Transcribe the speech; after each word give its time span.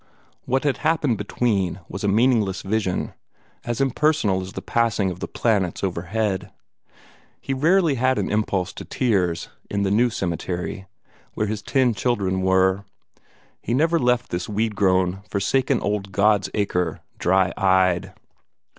What 0.45 0.63
had 0.63 0.77
happened 0.77 1.19
between 1.19 1.79
was 1.87 2.03
a 2.03 2.07
meaningless 2.07 2.63
vision 2.63 3.13
as 3.63 3.79
impersonal 3.79 4.41
as 4.41 4.53
the 4.53 4.61
passing 4.63 5.11
of 5.11 5.19
the 5.19 5.27
planets 5.27 5.83
overhead. 5.83 6.49
He 7.39 7.53
rarely 7.53 7.93
had 8.01 8.17
an 8.17 8.27
impulse 8.31 8.73
to 8.73 8.83
tears 8.83 9.49
in 9.69 9.83
the 9.83 9.91
new 9.91 10.09
cemetery, 10.09 10.87
where 11.35 11.45
his 11.45 11.61
ten 11.61 11.93
children 11.93 12.41
were. 12.41 12.83
He 13.61 13.75
never 13.75 13.99
left 13.99 14.31
this 14.31 14.49
weed 14.49 14.75
grown, 14.75 15.21
forsaken 15.29 15.79
old 15.81 16.11
God's 16.11 16.49
acre 16.55 17.01
dry 17.19 17.53
eyed. 17.55 18.11